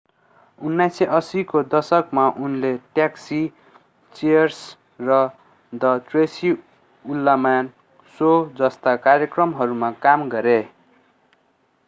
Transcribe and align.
1980 0.61 1.43
को 1.43 1.61
दशकमा 1.71 2.23
उनले 2.45 2.71
ट्याक्सी 2.95 3.41
चीयर्स 4.15 4.61
र 5.01 5.19
the 5.73 5.91
tracy 6.07 6.53
ullman 7.05 7.69
शो 8.17 8.31
जस्ता 8.57 8.95
कार्यक्रमहरूमा 9.05 9.91
काम 10.07 10.27
गरे 10.29 10.57